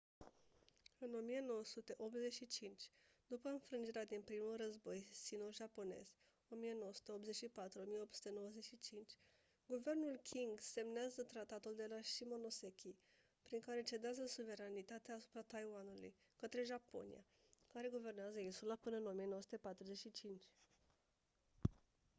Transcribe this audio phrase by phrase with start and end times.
[0.97, 2.91] în 1985
[3.27, 6.13] după înfrângerea din primul război sino-japonez
[6.47, 6.99] 1984-1895
[9.65, 12.95] guvernul qing semnează tratatul de la shimonoseki
[13.41, 17.25] prin care cedează suveranitatea asupra taiwanului către japonia
[17.73, 20.43] care guvernează insula până în 1945